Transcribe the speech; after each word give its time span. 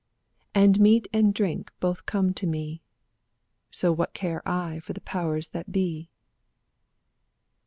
And 0.55 0.79
meat 0.79 1.07
and 1.13 1.31
drink 1.31 1.71
both 1.79 2.07
come 2.07 2.33
to 2.33 2.47
me. 2.47 2.81
So 3.69 3.91
what 3.91 4.15
care 4.15 4.41
I 4.49 4.79
for 4.79 4.93
the 4.93 5.01
powers 5.01 5.49
that 5.49 5.71
be? 5.71 6.09